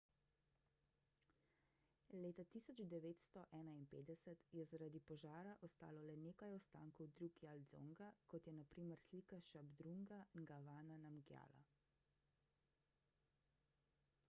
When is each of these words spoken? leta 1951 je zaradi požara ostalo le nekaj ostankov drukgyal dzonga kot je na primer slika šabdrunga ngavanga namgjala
leta 2.21 2.43
1951 2.53 4.39
je 4.51 4.63
zaradi 4.71 5.01
požara 5.09 5.53
ostalo 5.67 6.01
le 6.09 6.15
nekaj 6.23 6.49
ostankov 6.61 7.09
drukgyal 7.19 7.61
dzonga 7.73 8.07
kot 8.33 8.47
je 8.51 8.53
na 8.57 8.65
primer 8.73 9.01
slika 9.05 9.41
šabdrunga 9.51 10.23
ngavanga 10.47 10.97
namgjala 11.05 11.61